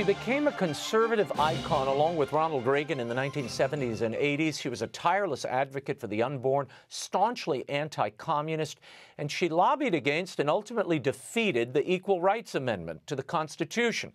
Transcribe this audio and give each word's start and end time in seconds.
She 0.00 0.06
became 0.06 0.46
a 0.46 0.52
conservative 0.52 1.30
icon 1.38 1.86
along 1.86 2.16
with 2.16 2.32
Ronald 2.32 2.64
Reagan 2.64 3.00
in 3.00 3.06
the 3.06 3.14
1970s 3.14 4.00
and 4.00 4.14
80s. 4.14 4.58
She 4.58 4.70
was 4.70 4.80
a 4.80 4.86
tireless 4.86 5.44
advocate 5.44 6.00
for 6.00 6.06
the 6.06 6.22
unborn, 6.22 6.68
staunchly 6.88 7.68
anti 7.68 8.08
communist, 8.08 8.80
and 9.18 9.30
she 9.30 9.50
lobbied 9.50 9.94
against 9.94 10.40
and 10.40 10.48
ultimately 10.48 10.98
defeated 10.98 11.74
the 11.74 11.86
Equal 11.86 12.22
Rights 12.22 12.54
Amendment 12.54 13.06
to 13.08 13.14
the 13.14 13.22
Constitution. 13.22 14.14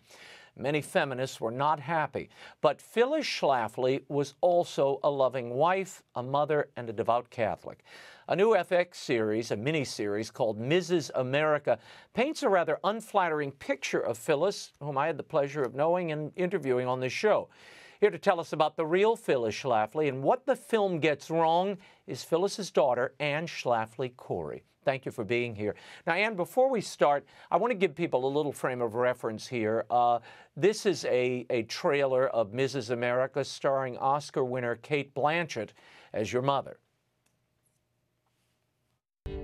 Many 0.58 0.80
feminists 0.80 1.40
were 1.40 1.50
not 1.50 1.80
happy. 1.80 2.30
But 2.62 2.80
Phyllis 2.80 3.26
Schlafly 3.26 4.02
was 4.08 4.34
also 4.40 5.00
a 5.04 5.10
loving 5.10 5.50
wife, 5.50 6.02
a 6.14 6.22
mother, 6.22 6.70
and 6.76 6.88
a 6.88 6.92
devout 6.92 7.28
Catholic. 7.28 7.84
A 8.28 8.34
new 8.34 8.54
FX 8.54 8.96
series, 8.96 9.50
a 9.50 9.56
mini-series 9.56 10.30
called 10.30 10.58
Mrs. 10.58 11.10
America, 11.14 11.78
paints 12.14 12.42
a 12.42 12.48
rather 12.48 12.78
unflattering 12.82 13.52
picture 13.52 14.00
of 14.00 14.18
Phyllis, 14.18 14.72
whom 14.80 14.96
I 14.98 15.06
had 15.06 15.16
the 15.16 15.22
pleasure 15.22 15.62
of 15.62 15.74
knowing 15.74 16.10
and 16.10 16.32
interviewing 16.36 16.88
on 16.88 17.00
this 17.00 17.12
show. 17.12 17.48
Here 18.00 18.10
to 18.10 18.18
tell 18.18 18.40
us 18.40 18.52
about 18.52 18.76
the 18.76 18.84
real 18.84 19.16
Phyllis 19.16 19.54
Schlafly 19.54 20.08
and 20.08 20.22
what 20.22 20.44
the 20.44 20.56
film 20.56 21.00
gets 21.00 21.30
wrong 21.30 21.78
is 22.06 22.22
Phyllis's 22.22 22.70
daughter, 22.70 23.14
Anne 23.20 23.46
Schlafly 23.46 24.14
Cori. 24.16 24.64
Thank 24.84 25.06
you 25.06 25.10
for 25.10 25.24
being 25.24 25.54
here. 25.54 25.74
Now, 26.06 26.12
Anne, 26.12 26.36
before 26.36 26.70
we 26.70 26.80
start, 26.80 27.24
I 27.50 27.56
want 27.56 27.70
to 27.72 27.76
give 27.76 27.94
people 27.94 28.26
a 28.26 28.28
little 28.28 28.52
frame 28.52 28.82
of 28.82 28.94
reference 28.94 29.46
here. 29.46 29.84
Uh, 29.90 30.20
this 30.56 30.86
is 30.86 31.04
a, 31.06 31.46
a 31.50 31.62
trailer 31.64 32.28
of 32.28 32.52
Mrs. 32.52 32.90
America 32.90 33.42
starring 33.44 33.96
Oscar 33.96 34.44
winner 34.44 34.76
Cate 34.76 35.14
Blanchett 35.14 35.70
as 36.12 36.32
your 36.32 36.42
mother. 36.42 36.78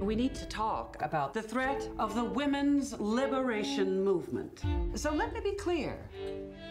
We 0.02 0.16
need 0.16 0.34
to 0.34 0.46
talk 0.46 0.96
about 1.00 1.32
the 1.32 1.42
threat 1.42 1.88
of 1.96 2.16
the 2.16 2.24
women's 2.24 2.92
liberation 2.98 4.02
movement. 4.02 4.62
So 4.94 5.12
let 5.12 5.32
me 5.32 5.38
be 5.38 5.52
clear. 5.52 5.96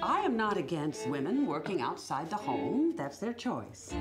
I 0.04 0.20
am 0.20 0.36
not 0.36 0.58
against 0.58 1.08
women 1.08 1.48
working 1.48 1.80
outside 1.80 2.30
the 2.30 2.36
home. 2.36 2.94
That's 2.98 3.20
their 3.20 3.32
choice. 3.32 3.94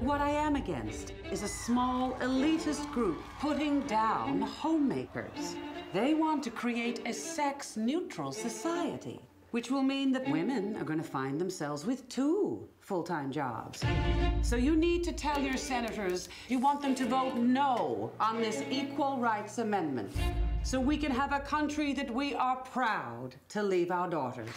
What 0.00 0.20
I 0.20 0.28
am 0.28 0.56
against 0.56 1.14
is 1.32 1.42
a 1.42 1.48
small 1.48 2.12
elitist 2.20 2.92
group 2.92 3.22
putting 3.40 3.80
down 3.86 4.42
homemakers. 4.42 5.56
They 5.94 6.12
want 6.12 6.44
to 6.44 6.50
create 6.50 7.00
a 7.06 7.14
sex 7.14 7.78
neutral 7.78 8.30
society 8.30 9.22
which 9.56 9.70
will 9.70 9.82
mean 9.82 10.12
that 10.12 10.28
women 10.28 10.76
are 10.76 10.84
going 10.84 10.98
to 10.98 11.10
find 11.18 11.40
themselves 11.40 11.86
with 11.86 12.06
two 12.10 12.68
full 12.80 13.02
time 13.02 13.32
jobs. 13.32 13.82
So 14.42 14.54
you 14.54 14.76
need 14.76 15.02
to 15.04 15.12
tell 15.12 15.40
your 15.40 15.56
senators 15.56 16.28
you 16.50 16.58
want 16.58 16.82
them 16.82 16.94
to 16.94 17.06
vote 17.06 17.36
no 17.36 18.12
on 18.20 18.42
this 18.42 18.62
Equal 18.70 19.16
Rights 19.16 19.56
Amendment 19.56 20.12
so 20.62 20.78
we 20.78 20.98
can 20.98 21.10
have 21.10 21.32
a 21.32 21.40
country 21.40 21.94
that 21.94 22.10
we 22.10 22.34
are 22.34 22.56
proud 22.56 23.36
to 23.48 23.62
leave 23.62 23.90
our 23.90 24.10
daughters. 24.10 24.50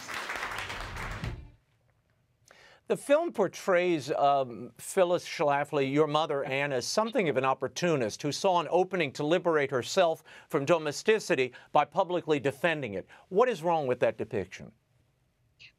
The 2.88 2.96
film 2.98 3.32
portrays 3.32 4.12
um, 4.12 4.70
Phyllis 4.76 5.24
Schlafly, 5.24 5.90
your 5.90 6.08
mother, 6.08 6.44
Anne, 6.44 6.74
as 6.74 6.86
something 6.86 7.30
of 7.30 7.38
an 7.38 7.44
opportunist 7.46 8.20
who 8.20 8.32
saw 8.32 8.60
an 8.60 8.68
opening 8.70 9.12
to 9.12 9.24
liberate 9.24 9.70
herself 9.70 10.22
from 10.50 10.66
domesticity 10.66 11.52
by 11.72 11.86
publicly 11.86 12.38
defending 12.38 12.92
it. 12.92 13.06
What 13.30 13.48
is 13.48 13.62
wrong 13.62 13.86
with 13.86 14.00
that 14.00 14.18
depiction? 14.18 14.72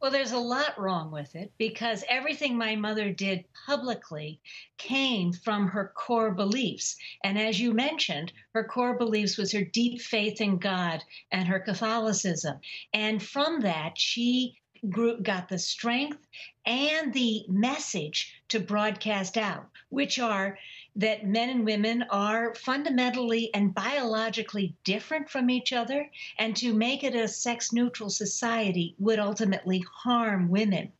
Well, 0.01 0.11
there's 0.11 0.31
a 0.31 0.39
lot 0.39 0.79
wrong 0.79 1.11
with 1.11 1.35
it 1.35 1.51
because 1.57 2.03
everything 2.09 2.57
my 2.57 2.75
mother 2.75 3.11
did 3.11 3.45
publicly 3.65 4.39
came 4.77 5.33
from 5.33 5.67
her 5.67 5.91
core 5.95 6.31
beliefs. 6.31 6.97
And 7.23 7.37
as 7.37 7.59
you 7.59 7.73
mentioned, 7.73 8.33
her 8.53 8.63
core 8.63 8.97
beliefs 8.97 9.37
was 9.37 9.51
her 9.53 9.63
deep 9.63 10.01
faith 10.01 10.41
in 10.41 10.57
God 10.57 11.03
and 11.31 11.47
her 11.47 11.59
Catholicism. 11.59 12.59
And 12.93 13.21
from 13.21 13.61
that, 13.61 13.97
she 13.97 14.59
grew, 14.89 15.19
got 15.21 15.49
the 15.49 15.59
strength 15.59 16.27
and 16.65 17.13
the 17.13 17.45
message 17.47 18.33
to 18.49 18.59
broadcast 18.59 19.37
out, 19.37 19.69
which 19.89 20.19
are 20.19 20.57
that 20.95 21.25
men 21.25 21.49
and 21.49 21.65
women 21.65 22.03
are 22.09 22.53
fundamentally 22.55 23.53
and 23.53 23.73
biologically 23.73 24.75
different 24.83 25.29
from 25.29 25.49
each 25.49 25.71
other, 25.71 26.09
and 26.37 26.55
to 26.57 26.73
make 26.73 27.03
it 27.03 27.15
a 27.15 27.27
sex 27.27 27.71
neutral 27.71 28.09
society 28.09 28.95
would 28.99 29.19
ultimately 29.19 29.83
harm 30.03 30.49
women. 30.49 30.91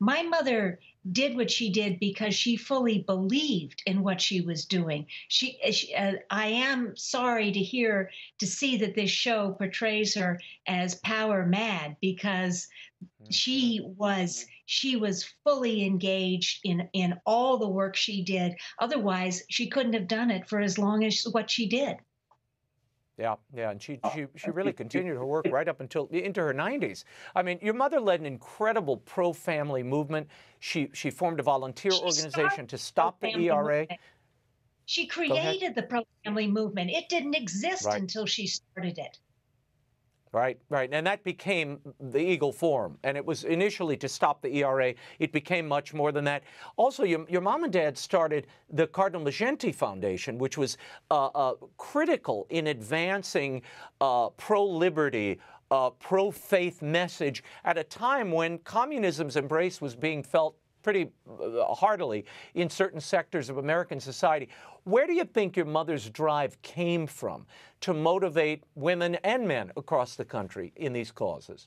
My 0.00 0.22
mother 0.22 0.80
did 1.12 1.36
what 1.36 1.50
she 1.50 1.70
did 1.70 2.00
because 2.00 2.34
she 2.34 2.56
fully 2.56 2.98
believed 2.98 3.82
in 3.86 4.02
what 4.02 4.20
she 4.20 4.40
was 4.40 4.64
doing. 4.64 5.06
She, 5.28 5.58
she 5.70 5.94
uh, 5.94 6.14
I 6.30 6.48
am 6.48 6.96
sorry 6.96 7.52
to 7.52 7.60
hear 7.60 8.10
to 8.38 8.46
see 8.46 8.76
that 8.78 8.94
this 8.94 9.10
show 9.10 9.52
portrays 9.52 10.14
her 10.16 10.40
as 10.66 10.96
power 10.96 11.46
mad 11.46 11.96
because 12.00 12.68
she 13.30 13.80
was 13.96 14.46
she 14.66 14.96
was 14.96 15.24
fully 15.44 15.84
engaged 15.84 16.60
in 16.64 16.88
in 16.92 17.14
all 17.24 17.56
the 17.56 17.68
work 17.68 17.96
she 17.96 18.22
did 18.22 18.54
otherwise 18.80 19.42
she 19.48 19.68
couldn't 19.68 19.94
have 19.94 20.08
done 20.08 20.30
it 20.30 20.48
for 20.48 20.60
as 20.60 20.78
long 20.78 21.04
as 21.04 21.22
what 21.32 21.50
she 21.50 21.68
did 21.68 21.96
yeah, 23.18 23.36
yeah, 23.54 23.70
and 23.70 23.80
she, 23.80 23.98
she, 24.14 24.26
she 24.36 24.50
really 24.50 24.74
continued 24.74 25.16
her 25.16 25.24
work 25.24 25.46
right 25.50 25.66
up 25.68 25.80
until 25.80 26.06
into 26.08 26.42
her 26.42 26.52
90s. 26.52 27.04
I 27.34 27.42
mean, 27.42 27.58
your 27.62 27.72
mother 27.72 27.98
led 27.98 28.20
an 28.20 28.26
incredible 28.26 28.98
pro-family 28.98 29.82
movement. 29.82 30.28
She 30.58 30.90
she 30.92 31.10
formed 31.10 31.40
a 31.40 31.42
volunteer 31.42 31.92
she 31.92 32.02
organization 32.02 32.66
to 32.66 32.76
stop 32.76 33.18
the 33.20 33.28
ERA. 33.28 33.80
Movement. 33.80 34.00
She 34.84 35.06
created 35.06 35.74
the 35.74 35.82
pro-family 35.82 36.46
movement. 36.46 36.90
It 36.90 37.08
didn't 37.08 37.34
exist 37.34 37.86
right. 37.86 38.00
until 38.00 38.26
she 38.26 38.46
started 38.46 38.98
it. 38.98 39.18
Right, 40.32 40.58
right. 40.68 40.90
And 40.92 41.06
that 41.06 41.24
became 41.24 41.78
the 41.98 42.18
Eagle 42.18 42.52
Forum. 42.52 42.98
And 43.04 43.16
it 43.16 43.24
was 43.24 43.44
initially 43.44 43.96
to 43.98 44.08
stop 44.08 44.42
the 44.42 44.54
ERA. 44.56 44.92
It 45.18 45.32
became 45.32 45.66
much 45.66 45.94
more 45.94 46.12
than 46.12 46.24
that. 46.24 46.42
Also, 46.76 47.04
your, 47.04 47.24
your 47.28 47.40
mom 47.40 47.64
and 47.64 47.72
dad 47.72 47.96
started 47.96 48.46
the 48.70 48.86
Cardinal 48.86 49.24
Mindszenty 49.24 49.74
Foundation, 49.74 50.36
which 50.36 50.58
was 50.58 50.76
uh, 51.10 51.26
uh, 51.28 51.54
critical 51.78 52.46
in 52.50 52.66
advancing 52.66 53.62
uh, 54.00 54.28
pro 54.30 54.64
liberty, 54.64 55.38
uh, 55.70 55.90
pro 55.90 56.30
faith 56.30 56.82
message 56.82 57.42
at 57.64 57.78
a 57.78 57.84
time 57.84 58.30
when 58.30 58.58
communism's 58.58 59.36
embrace 59.36 59.80
was 59.80 59.94
being 59.94 60.22
felt 60.22 60.56
pretty 60.86 61.10
uh, 61.42 61.74
heartily 61.74 62.24
in 62.54 62.70
certain 62.70 63.00
sectors 63.00 63.50
of 63.50 63.58
American 63.58 63.98
society. 63.98 64.48
Where 64.84 65.04
do 65.04 65.14
you 65.14 65.24
think 65.24 65.56
your 65.56 65.66
mother's 65.66 66.08
drive 66.08 66.62
came 66.62 67.08
from 67.08 67.44
to 67.80 67.92
motivate 67.92 68.62
women 68.76 69.16
and 69.24 69.48
men 69.48 69.72
across 69.76 70.14
the 70.14 70.24
country 70.24 70.72
in 70.76 70.92
these 70.92 71.10
causes? 71.10 71.66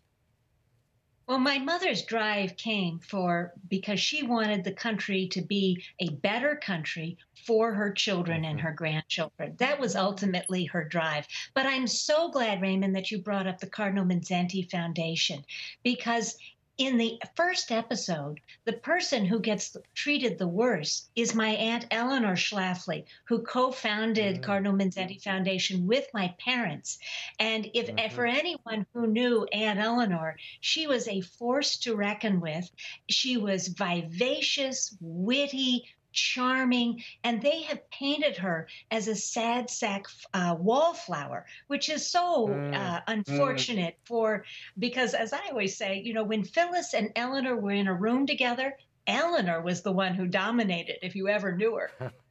Well, 1.27 1.37
my 1.37 1.57
mother's 1.57 2.03
drive 2.03 2.55
came 2.55 2.99
for 2.99 3.51
because 3.67 3.99
she 3.99 4.23
wanted 4.23 4.63
the 4.63 4.71
country 4.71 5.27
to 5.33 5.41
be 5.41 5.83
a 5.99 6.11
better 6.11 6.55
country 6.55 7.17
for 7.45 7.73
her 7.73 7.91
children 7.91 8.45
and 8.45 8.57
mm-hmm. 8.57 8.67
her 8.67 8.73
grandchildren. 8.73 9.57
That 9.59 9.81
was 9.81 9.97
ultimately 9.97 10.63
her 10.65 10.85
drive. 10.85 11.27
But 11.53 11.65
I'm 11.65 11.87
so 11.87 12.31
glad, 12.31 12.61
Raymond, 12.61 12.95
that 12.95 13.11
you 13.11 13.19
brought 13.19 13.47
up 13.47 13.59
the 13.59 13.69
Cardinal 13.69 14.05
Mindszenty 14.05 14.71
Foundation 14.71 15.43
because 15.83 16.37
in 16.79 16.97
the 16.97 17.21
first 17.35 17.73
episode, 17.73 18.39
the 18.63 18.73
person 18.73 19.25
who 19.25 19.41
gets 19.41 19.75
treated 19.93 20.37
the 20.37 20.47
worst 20.47 21.09
is 21.13 21.35
my 21.35 21.49
Aunt 21.49 21.85
Eleanor 21.91 22.35
Schlafly, 22.35 23.03
who 23.25 23.43
co 23.43 23.69
founded 23.69 24.35
mm-hmm. 24.35 24.43
Cardinal 24.43 24.73
Mindszenty 24.73 25.21
Foundation 25.21 25.85
with 25.85 26.07
my 26.13 26.33
parents. 26.39 26.97
And 27.37 27.69
if 27.73 27.87
mm-hmm. 27.87 28.15
for 28.15 28.25
anyone 28.25 28.85
who 28.93 29.07
knew 29.07 29.45
Aunt 29.51 29.77
Eleanor, 29.77 30.37
she 30.61 30.87
was 30.87 31.05
a 31.09 31.19
force 31.19 31.77
to 31.79 31.95
reckon 31.95 32.39
with. 32.39 32.71
She 33.09 33.35
was 33.35 33.67
vivacious, 33.67 34.95
witty, 35.01 35.83
charming, 36.11 37.03
and 37.23 37.41
they 37.41 37.61
have 37.63 37.89
painted 37.91 38.37
her 38.37 38.67
as 38.91 39.07
a 39.07 39.15
sad 39.15 39.69
sack 39.69 40.05
uh, 40.33 40.55
wallflower, 40.59 41.45
which 41.67 41.89
is 41.89 42.05
so 42.05 42.47
mm. 42.47 42.75
uh, 42.75 43.01
unfortunate 43.07 43.95
mm. 43.95 44.07
for 44.07 44.45
because, 44.77 45.13
as 45.13 45.33
I 45.33 45.49
always 45.49 45.77
say, 45.77 46.01
you 46.03 46.13
know, 46.13 46.23
when 46.23 46.43
Phyllis 46.43 46.93
and 46.93 47.11
Eleanor 47.15 47.55
were 47.55 47.71
in 47.71 47.87
a 47.87 47.93
room 47.93 48.25
together, 48.25 48.75
Eleanor 49.07 49.61
was 49.61 49.81
the 49.81 49.91
one 49.91 50.13
who 50.13 50.27
dominated. 50.27 50.97
If 51.01 51.15
you 51.15 51.27
ever 51.27 51.55
knew 51.55 51.75
her. 51.75 52.11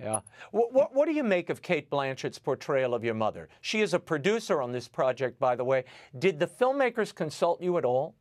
Yeah. 0.00 0.20
What, 0.52 0.72
what, 0.72 0.94
what, 0.94 1.06
do 1.06 1.12
you 1.12 1.24
make 1.24 1.50
of 1.50 1.60
Cate 1.60 1.90
Blanchett's 1.90 2.38
portrayal 2.38 2.94
of 2.94 3.02
your 3.02 3.14
mother? 3.14 3.48
She 3.60 3.80
is 3.80 3.94
a 3.94 3.98
producer 3.98 4.62
on 4.62 4.70
this 4.70 4.86
project, 4.86 5.40
by 5.40 5.56
the 5.56 5.64
way. 5.64 5.84
Did 6.16 6.38
the 6.38 6.46
filmmakers 6.46 7.12
consult 7.12 7.60
you 7.60 7.76
at 7.78 7.84
all? 7.84 8.14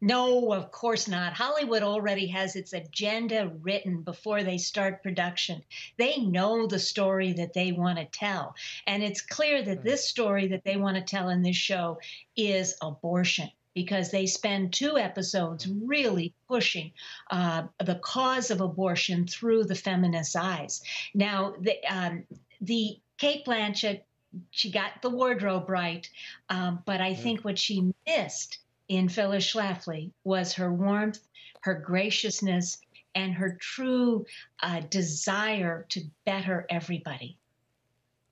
No, 0.00 0.52
of 0.52 0.70
course 0.70 1.08
not. 1.08 1.32
Hollywood 1.32 1.82
already 1.82 2.28
has 2.28 2.54
its 2.54 2.72
agenda 2.72 3.50
written 3.62 4.02
before 4.02 4.44
they 4.44 4.58
start 4.58 5.02
production. 5.02 5.62
They 5.96 6.18
know 6.18 6.66
the 6.66 6.78
story 6.78 7.32
that 7.32 7.52
they 7.52 7.72
want 7.72 7.98
to 7.98 8.04
tell. 8.04 8.54
And 8.86 9.02
it's 9.02 9.20
clear 9.20 9.62
that 9.62 9.78
hmm. 9.78 9.84
this 9.84 10.08
story 10.08 10.48
that 10.48 10.64
they 10.64 10.76
want 10.76 10.96
to 10.96 11.02
tell 11.02 11.30
in 11.30 11.42
this 11.42 11.56
show 11.56 11.98
is 12.36 12.76
abortion 12.80 13.50
because 13.74 14.10
they 14.10 14.26
spend 14.26 14.72
two 14.72 14.96
episodes 14.96 15.66
really 15.66 16.32
pushing 16.46 16.92
uh, 17.30 17.64
the 17.84 17.96
cause 17.96 18.50
of 18.50 18.60
abortion 18.60 19.26
through 19.26 19.64
the 19.64 19.74
feminist 19.74 20.36
eyes. 20.36 20.80
Now, 21.14 21.54
the, 21.60 21.76
um, 21.84 22.24
the 22.60 22.98
Cate 23.18 23.44
Blanchett, 23.44 24.02
she 24.50 24.70
got 24.70 25.02
the 25.02 25.10
wardrobe 25.10 25.68
right, 25.68 26.08
um, 26.48 26.82
but 26.86 27.00
I 27.00 27.14
hmm. 27.14 27.22
think 27.22 27.44
what 27.44 27.58
she 27.58 27.92
missed 28.06 28.58
in 28.88 29.08
Phyllis 29.08 29.52
Schlafly 29.52 30.10
was 30.24 30.52
her 30.54 30.72
warmth, 30.72 31.20
her 31.62 31.74
graciousness, 31.74 32.78
and 33.14 33.34
her 33.34 33.58
true 33.60 34.24
uh, 34.62 34.80
desire 34.90 35.86
to 35.90 36.00
better 36.24 36.66
everybody. 36.70 37.36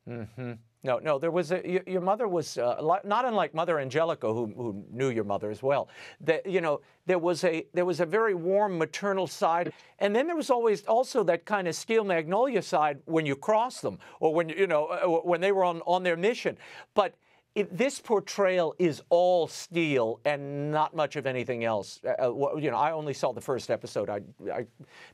Mm-hmm. 0.08 0.53
No, 0.87 0.99
no, 0.99 1.19
there 1.19 1.32
was 1.32 1.50
a, 1.50 1.82
your, 1.85 2.00
mother 2.00 2.29
was 2.29 2.58
uh, 2.58 2.81
not 3.03 3.25
unlike 3.25 3.53
Mother 3.55 3.81
Angelica, 3.81 4.32
who, 4.32 4.47
who 4.56 4.85
knew 4.93 5.08
your 5.08 5.25
mother 5.25 5.50
as 5.50 5.61
well. 5.61 5.88
That 6.20 6.47
you 6.47 6.61
know, 6.61 6.81
there 7.06 7.19
was 7.19 7.43
a 7.43 7.67
there 7.75 7.85
was 7.85 7.99
a 7.99 8.06
very 8.06 8.35
warm 8.35 8.79
maternal 8.79 9.26
side, 9.26 9.73
and 9.99 10.14
then 10.14 10.29
there 10.29 10.37
was 10.37 10.49
always 10.49 10.85
also 10.85 11.25
that 11.25 11.44
kind 11.44 11.67
of 11.67 11.75
steel 11.75 12.05
magnolia 12.05 12.62
side 12.62 13.00
when 13.06 13.26
you 13.26 13.35
cross 13.35 13.81
them, 13.81 13.99
or 14.20 14.32
when 14.32 14.49
you 14.49 14.69
know 14.69 14.87
uh, 14.87 15.29
when 15.29 15.41
they 15.41 15.50
were 15.50 15.64
on 15.64 15.82
on 15.87 16.05
their 16.05 16.17
mission. 16.17 16.56
But 16.94 17.14
it, 17.56 17.75
this 17.75 17.99
portrayal 17.99 18.75
is 18.79 19.03
all 19.08 19.49
steel 19.49 20.20
and 20.26 20.70
not 20.70 20.94
much 20.94 21.17
of 21.17 21.26
anything 21.26 21.64
else. 21.64 22.00
Uh, 22.06 22.31
uh 22.31 22.56
you 22.56 22.70
know, 22.70 22.76
I 22.76 22.93
only 22.93 23.14
saw 23.14 23.32
the 23.32 23.41
first 23.41 23.70
episode. 23.70 24.11
I, 24.11 24.20
I 24.53 24.67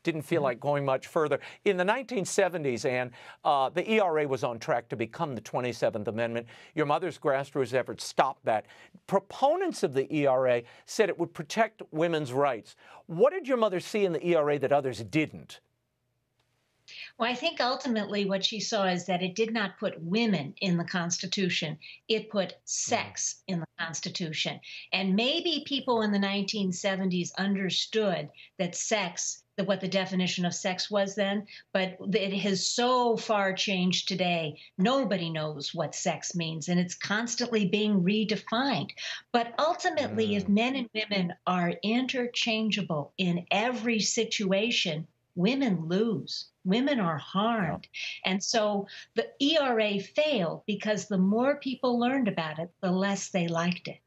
didn't 0.03 0.23
feel 0.23 0.39
mm-hmm. 0.39 0.47
like 0.47 0.61
going 0.61 0.85
much 0.85 1.07
further. 1.07 1.39
In 1.65 1.77
the 1.77 1.85
1970s, 1.85 2.85
Anne, 2.85 3.13
uh, 3.45 3.69
the 3.69 3.89
ERA 3.89 4.27
was 4.27 4.43
on 4.43 4.59
track 4.59 4.89
to 4.89 4.97
become 4.97 5.37
the 5.37 5.41
27th 5.41 6.09
Amendment. 6.09 6.49
Your 6.75 6.85
mother's 6.85 7.17
grassroots 7.17 7.75
efforts 7.75 8.05
stopped 8.05 8.45
that. 8.45 8.67
Proponents 9.07 9.85
of 9.85 9.95
the 9.95 10.13
ERA 10.13 10.63
said 10.85 11.09
it 11.09 11.19
would 11.19 11.33
protect 11.33 11.81
women's 11.93 12.33
rights. 12.33 12.75
What 13.07 13.33
did 13.33 13.47
your 13.47 13.57
mother 13.57 13.79
see 13.79 14.05
in 14.05 14.13
the 14.13 14.27
ERA 14.27 14.59
that 14.59 14.73
others 14.73 14.99
didn't? 15.05 15.61
Well, 17.19 17.31
I 17.31 17.35
think 17.35 17.61
ultimately 17.61 18.25
what 18.25 18.45
she 18.45 18.59
saw 18.59 18.87
is 18.87 19.07
that 19.07 19.23
it 19.23 19.35
did 19.35 19.53
not 19.53 19.79
put 19.79 20.01
women 20.03 20.55
in 20.61 20.77
the 20.77 20.85
Constitution, 20.85 21.79
it 22.09 22.31
put 22.31 22.57
sex 22.65 23.43
in 23.47 23.61
the 23.61 23.67
Constitution. 23.79 24.61
And 24.93 25.15
maybe 25.15 25.65
people 25.67 26.03
in 26.03 26.13
the 26.13 26.19
1970s 26.19 27.35
understood 27.37 28.31
that 28.59 28.75
sex, 28.75 29.43
what 29.65 29.81
the 29.81 29.89
definition 29.89 30.45
of 30.45 30.55
sex 30.55 30.91
was 30.91 31.15
then, 31.15 31.47
but 31.73 31.97
it 32.13 32.33
has 32.39 32.67
so 32.67 33.17
far 33.17 33.53
changed 33.53 34.09
today. 34.09 34.59
Nobody 34.79 35.31
knows 35.31 35.75
what 35.75 35.95
sex 35.95 36.35
means, 36.35 36.69
and 36.69 36.81
it's 36.81 36.95
constantly 36.95 37.67
being 37.67 38.03
redefined. 38.03 38.91
But 39.33 39.55
ultimately, 39.59 40.29
mm. 40.29 40.37
if 40.39 40.49
men 40.49 40.77
and 40.77 40.91
women 40.95 41.35
are 41.47 41.75
interchangeable 41.83 43.13
in 43.19 43.47
every 43.51 44.01
situation, 44.01 45.07
women 45.35 45.89
lose. 45.89 46.49
Women 46.65 47.01
are 47.01 47.19
harmed. 47.19 47.89
Yeah. 47.93 48.33
And 48.33 48.43
so 48.43 48.87
the 49.15 49.29
ERA 49.41 49.99
failed 50.01 50.63
because 50.67 51.09
the 51.09 51.19
more 51.19 51.57
people 51.57 51.99
learned 51.99 52.29
about 52.29 52.59
it, 52.59 52.71
the 52.81 52.91
less 52.91 53.31
they 53.31 53.49
liked 53.49 53.89
it. 53.89 53.99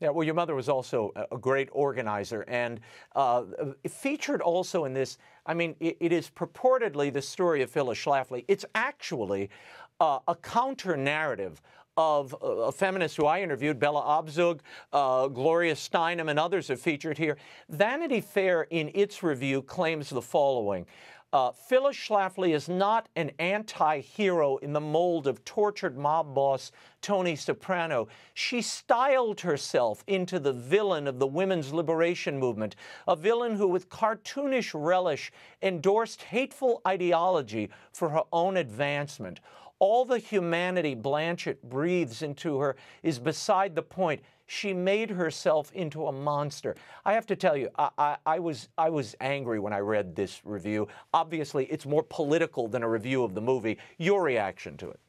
Yeah, 0.00 0.10
well, 0.10 0.24
your 0.24 0.34
mother 0.34 0.54
was 0.54 0.68
also 0.68 1.12
a 1.32 1.36
great 1.36 1.68
organizer 1.72 2.42
and 2.42 2.78
uh, 3.16 3.42
featured 3.88 4.40
also 4.40 4.84
in 4.84 4.94
this. 4.94 5.18
I 5.44 5.54
mean, 5.54 5.74
it, 5.80 5.96
it 5.98 6.12
is 6.12 6.30
purportedly 6.30 7.12
the 7.12 7.22
story 7.22 7.62
of 7.62 7.70
Phyllis 7.70 7.98
Schlafly. 7.98 8.44
It's 8.46 8.64
actually 8.76 9.50
uh, 9.98 10.20
a 10.28 10.36
counter 10.36 10.96
narrative 10.96 11.60
of 11.96 12.36
uh, 12.40 12.70
feminists 12.70 13.16
who 13.16 13.26
I 13.26 13.42
interviewed, 13.42 13.80
Bella 13.80 14.02
Abzug, 14.02 14.60
uh, 14.92 15.26
Gloria 15.26 15.74
Steinem, 15.74 16.30
and 16.30 16.38
others 16.38 16.68
have 16.68 16.80
featured 16.80 17.18
here. 17.18 17.36
Vanity 17.68 18.20
Fair, 18.20 18.68
in 18.70 18.92
its 18.94 19.24
review, 19.24 19.62
claims 19.62 20.10
the 20.10 20.22
following. 20.22 20.86
Uh, 21.30 21.52
Phyllis 21.52 21.94
Schlafly 21.94 22.54
is 22.54 22.70
not 22.70 23.10
an 23.14 23.32
anti 23.38 24.00
hero 24.00 24.56
in 24.56 24.72
the 24.72 24.80
mold 24.80 25.26
of 25.26 25.44
tortured 25.44 25.98
mob 25.98 26.34
boss 26.34 26.72
Tony 27.02 27.36
Soprano. 27.36 28.08
She 28.32 28.62
styled 28.62 29.42
herself 29.42 30.02
into 30.06 30.38
the 30.38 30.54
villain 30.54 31.06
of 31.06 31.18
the 31.18 31.26
women's 31.26 31.70
liberation 31.70 32.38
movement, 32.38 32.76
a 33.06 33.14
villain 33.14 33.56
who, 33.56 33.68
with 33.68 33.90
cartoonish 33.90 34.72
relish, 34.72 35.30
endorsed 35.60 36.22
hateful 36.22 36.80
ideology 36.86 37.68
for 37.92 38.08
her 38.08 38.22
own 38.32 38.56
advancement. 38.56 39.40
All 39.80 40.06
the 40.06 40.18
humanity 40.18 40.96
Blanchett 40.96 41.62
breathes 41.62 42.22
into 42.22 42.58
her 42.58 42.74
is 43.02 43.18
beside 43.18 43.74
the 43.74 43.82
point. 43.82 44.22
She 44.50 44.72
made 44.72 45.10
herself 45.10 45.70
into 45.72 46.06
a 46.06 46.12
monster. 46.12 46.74
I 47.04 47.12
have 47.12 47.26
to 47.26 47.36
tell 47.36 47.54
you, 47.54 47.68
I, 47.76 47.90
I, 47.98 48.16
I, 48.24 48.38
was, 48.38 48.70
I 48.78 48.88
was 48.88 49.14
angry 49.20 49.60
when 49.60 49.74
I 49.74 49.80
read 49.80 50.16
this 50.16 50.40
review. 50.42 50.88
Obviously, 51.12 51.66
it's 51.66 51.84
more 51.84 52.02
political 52.02 52.66
than 52.66 52.82
a 52.82 52.88
review 52.88 53.24
of 53.24 53.34
the 53.34 53.42
movie. 53.42 53.76
Your 53.98 54.22
reaction 54.22 54.78
to 54.78 54.88
it? 54.88 55.00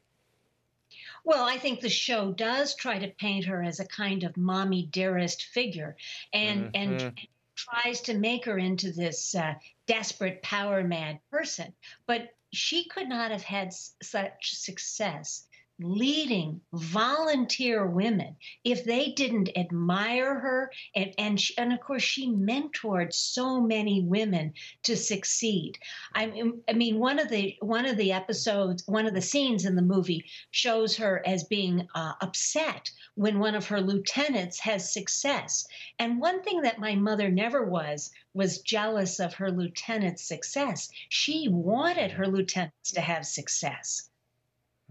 Well, 1.24 1.45
I 1.45 1.57
think 1.57 1.80
the 1.80 1.89
show 1.89 2.33
does 2.33 2.75
try 2.75 3.00
to 3.00 3.07
paint 3.07 3.45
her 3.45 3.63
as 3.63 3.80
a 3.80 3.88
kind 3.88 4.24
of 4.24 4.36
mommy 4.36 4.88
dearest 4.88 5.44
figure, 5.44 5.95
and 6.33 6.74
mm-hmm. 6.74 6.94
and 6.94 7.19
tries 7.56 8.01
to 8.01 8.13
make 8.13 8.45
her 8.45 8.57
into 8.57 8.92
this 8.92 9.35
uh, 9.35 9.53
desperate 9.85 10.42
power 10.42 10.83
mad 10.83 11.19
person. 11.31 11.74
But 12.07 12.30
she 12.51 12.85
could 12.85 13.07
not 13.07 13.31
have 13.31 13.44
had 13.44 13.74
such 13.74 14.56
success 14.56 15.45
leading 15.81 16.60
volunteer 16.74 17.88
women 17.88 18.36
if 18.66 18.84
they 18.84 19.12
didn't 19.12 19.50
admire 19.56 20.38
her 20.40 20.72
and 20.96 21.14
and, 21.18 21.40
she, 21.40 21.58
and 21.58 21.72
of 21.72 21.80
course 21.80 22.04
she 22.04 22.30
mentored 22.30 23.14
so 23.14 23.62
many 23.62 24.02
women 24.02 24.54
to 24.84 24.98
succeed. 24.98 25.78
I, 26.14 26.26
mean, 26.26 26.62
I 26.68 26.74
mean 26.74 27.00
one 27.00 27.18
of 27.18 27.30
the 27.30 27.56
one 27.62 27.86
of 27.86 27.96
the 27.96 28.12
episodes 28.12 28.84
one 28.88 29.06
of 29.06 29.14
the 29.14 29.22
scenes 29.22 29.66
in 29.66 29.76
the 29.76 29.81
movie 29.81 30.26
shows 30.52 30.98
her 30.98 31.26
as 31.26 31.44
being 31.46 31.88
uh, 31.96 32.14
upset 32.22 32.92
when 33.16 33.40
one 33.40 33.56
of 33.56 33.68
her 33.68 33.80
lieutenants 33.80 34.60
has 34.60 34.94
success. 34.94 35.66
And 35.98 36.20
one 36.20 36.44
thing 36.44 36.62
that 36.62 36.80
my 36.80 36.96
mother 36.96 37.30
never 37.30 37.64
was 37.64 38.12
was 38.34 38.62
jealous 38.62 39.20
of 39.20 39.34
her 39.36 39.52
lieutenant's 39.52 40.28
success. 40.28 40.90
She 41.08 41.48
wanted 41.48 42.12
her 42.12 42.28
lieutenants 42.28 42.92
to 42.92 43.02
have 43.02 43.26
success 43.26 44.08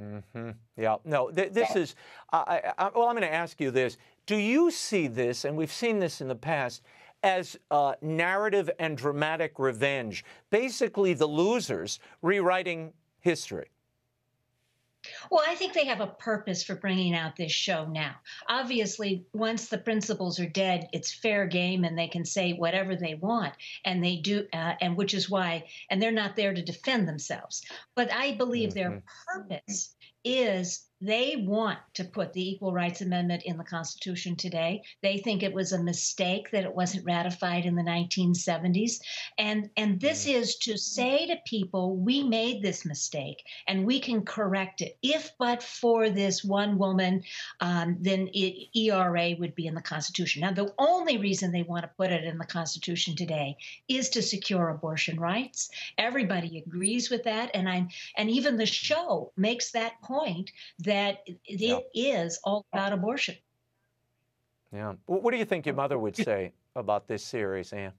Mm-hmm. 0.00 0.50
Yeah. 0.76 0.96
No, 1.04 1.30
th- 1.30 1.52
this 1.52 1.74
is, 1.74 1.94
I, 2.32 2.72
I, 2.78 2.90
well, 2.94 3.08
I'm 3.08 3.14
going 3.14 3.22
to 3.22 3.32
ask 3.32 3.60
you 3.60 3.70
this. 3.70 3.96
Do 4.26 4.36
you 4.36 4.70
see 4.70 5.08
this, 5.08 5.44
and 5.44 5.56
we've 5.56 5.72
seen 5.72 5.98
this 5.98 6.20
in 6.20 6.28
the 6.28 6.34
past, 6.34 6.82
as 7.22 7.56
uh, 7.70 7.94
narrative 8.00 8.70
and 8.78 8.96
dramatic 8.96 9.58
revenge? 9.58 10.24
Basically, 10.50 11.14
the 11.14 11.26
losers 11.26 11.98
rewriting 12.22 12.92
history. 13.20 13.70
Well, 15.30 15.44
I 15.46 15.54
think 15.54 15.72
they 15.72 15.86
have 15.86 16.00
a 16.00 16.06
purpose 16.06 16.62
for 16.62 16.74
bringing 16.74 17.14
out 17.14 17.36
this 17.36 17.52
show 17.52 17.86
now. 17.86 18.16
Obviously, 18.48 19.24
once 19.32 19.68
the 19.68 19.78
principals 19.78 20.40
are 20.40 20.48
dead, 20.48 20.88
it's 20.92 21.12
fair 21.12 21.46
game 21.46 21.84
and 21.84 21.96
they 21.96 22.08
can 22.08 22.24
say 22.24 22.52
whatever 22.52 22.96
they 22.96 23.14
want. 23.14 23.54
And 23.84 24.02
they 24.02 24.16
do, 24.16 24.46
uh, 24.52 24.74
and 24.80 24.96
which 24.96 25.14
is 25.14 25.30
why, 25.30 25.64
and 25.90 26.02
they're 26.02 26.10
not 26.10 26.36
there 26.36 26.52
to 26.52 26.62
defend 26.62 27.08
themselves. 27.08 27.64
But 27.94 28.12
I 28.12 28.32
believe 28.32 28.70
mm-hmm. 28.70 28.78
their 28.78 29.02
purpose 29.26 29.94
is 30.24 30.88
they 31.00 31.36
want 31.46 31.78
to 31.94 32.04
put 32.04 32.32
the 32.32 32.50
Equal 32.50 32.72
Rights 32.72 33.02
Amendment 33.02 33.44
in 33.44 33.56
the 33.56 33.64
Constitution 33.64 34.34
today. 34.34 34.82
They 35.00 35.18
think 35.18 35.42
it 35.42 35.54
was 35.54 35.72
a 35.72 35.82
mistake 35.82 36.50
that 36.50 36.64
it 36.64 36.74
wasn't 36.74 37.06
ratified 37.06 37.66
in 37.66 37.76
the 37.76 37.82
1970s. 37.82 38.98
And, 39.38 39.70
and 39.76 40.00
this 40.00 40.26
mm. 40.26 40.34
is 40.34 40.56
to 40.58 40.76
say 40.76 41.26
to 41.26 41.36
people, 41.46 41.96
we 41.96 42.24
made 42.24 42.62
this 42.62 42.84
mistake 42.84 43.44
and 43.68 43.86
we 43.86 44.00
can 44.00 44.24
correct 44.24 44.80
it. 44.80 44.98
If 45.02 45.30
but 45.38 45.62
for 45.62 46.10
this 46.10 46.42
one 46.42 46.78
woman, 46.78 47.22
um, 47.60 47.96
then 48.00 48.28
it, 48.34 48.76
ERA 48.76 49.36
would 49.38 49.54
be 49.54 49.68
in 49.68 49.74
the 49.74 49.80
Constitution. 49.80 50.40
Now, 50.40 50.52
the 50.52 50.74
only 50.78 51.18
reason 51.18 51.52
they 51.52 51.62
want 51.62 51.84
to 51.84 51.90
put 51.96 52.10
it 52.10 52.24
in 52.24 52.38
the 52.38 52.44
Constitution 52.44 53.14
today 53.14 53.56
is 53.86 54.08
to 54.10 54.22
secure 54.22 54.70
abortion 54.70 55.20
rights. 55.20 55.70
Everybody 55.96 56.58
agrees 56.58 57.08
with 57.08 57.22
that. 57.24 57.52
And 57.54 57.68
I'm 57.68 57.88
and 58.16 58.28
even 58.28 58.56
the 58.56 58.66
show 58.66 59.32
makes 59.36 59.70
that 59.72 60.00
point 60.08 60.50
that 60.80 61.20
it 61.26 61.38
yeah. 61.44 61.78
is 61.94 62.40
all 62.42 62.66
about 62.72 62.92
abortion. 62.92 63.36
Yeah. 64.72 64.94
What 65.06 65.30
do 65.30 65.38
you 65.38 65.44
think 65.44 65.66
your 65.66 65.74
mother 65.74 65.98
would 65.98 66.16
say 66.16 66.52
about 66.74 67.06
this 67.06 67.22
series, 67.22 67.72
Anne? 67.72 67.92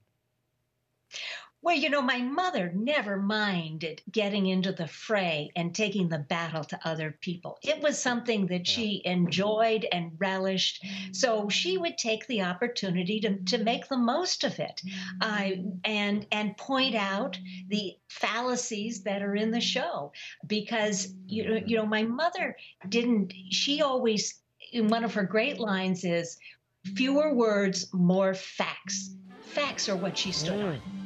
Well, 1.62 1.76
you 1.76 1.90
know, 1.90 2.00
my 2.00 2.22
mother 2.22 2.72
never 2.74 3.18
minded 3.18 4.00
getting 4.10 4.46
into 4.46 4.72
the 4.72 4.86
fray 4.86 5.50
and 5.54 5.74
taking 5.74 6.08
the 6.08 6.18
battle 6.18 6.64
to 6.64 6.80
other 6.84 7.14
people. 7.20 7.58
It 7.62 7.82
was 7.82 8.00
something 8.00 8.46
that 8.46 8.66
she 8.66 9.02
enjoyed 9.04 9.86
and 9.92 10.12
relished. 10.18 10.82
So 11.12 11.50
she 11.50 11.76
would 11.76 11.98
take 11.98 12.26
the 12.26 12.42
opportunity 12.42 13.20
to, 13.20 13.36
to 13.36 13.58
make 13.58 13.86
the 13.88 13.98
most 13.98 14.42
of 14.44 14.58
it 14.58 14.80
uh, 15.20 15.50
and, 15.84 16.26
and 16.32 16.56
point 16.56 16.94
out 16.94 17.38
the 17.68 17.92
fallacies 18.08 19.02
that 19.02 19.22
are 19.22 19.36
in 19.36 19.50
the 19.50 19.60
show. 19.60 20.12
Because, 20.46 21.12
you 21.26 21.46
know, 21.46 21.60
you 21.66 21.76
know, 21.76 21.86
my 21.86 22.04
mother 22.04 22.56
didn't, 22.88 23.34
she 23.50 23.82
always, 23.82 24.40
one 24.74 25.04
of 25.04 25.12
her 25.12 25.24
great 25.24 25.60
lines 25.60 26.04
is, 26.04 26.38
fewer 26.94 27.34
words, 27.34 27.92
more 27.92 28.32
facts. 28.32 29.14
Facts 29.42 29.90
are 29.90 29.96
what 29.96 30.16
she 30.16 30.32
stood 30.32 30.62
on. 30.62 30.99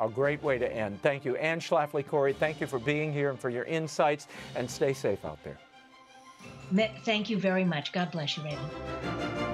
A 0.00 0.08
great 0.08 0.42
way 0.42 0.58
to 0.58 0.70
end. 0.70 1.00
Thank 1.02 1.24
you. 1.24 1.36
Anne 1.36 1.60
Schlafly 1.60 2.06
Cori, 2.06 2.32
thank 2.32 2.60
you 2.60 2.66
for 2.66 2.78
being 2.78 3.12
here 3.12 3.30
and 3.30 3.38
for 3.38 3.48
your 3.48 3.64
insights, 3.64 4.26
and 4.56 4.68
stay 4.68 4.92
safe 4.92 5.24
out 5.24 5.38
there. 5.44 5.58
Thank 7.04 7.30
you 7.30 7.38
very 7.38 7.64
much. 7.64 7.92
God 7.92 8.10
bless 8.10 8.36
you, 8.36 8.42
Raymond. 8.42 9.53